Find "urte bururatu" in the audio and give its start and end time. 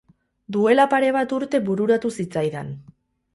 1.39-2.13